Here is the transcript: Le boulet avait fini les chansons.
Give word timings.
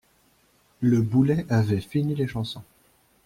Le 0.79 0.99
boulet 0.99 1.45
avait 1.51 1.79
fini 1.79 2.15
les 2.15 2.25
chansons. 2.25 2.63